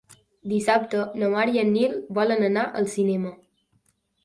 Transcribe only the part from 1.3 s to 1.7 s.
Mar i en